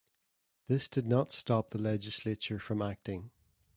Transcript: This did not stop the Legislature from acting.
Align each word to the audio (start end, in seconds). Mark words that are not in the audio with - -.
This 0.65 0.89
did 0.89 1.05
not 1.05 1.31
stop 1.31 1.69
the 1.69 1.77
Legislature 1.79 2.57
from 2.57 2.81
acting. 2.81 3.29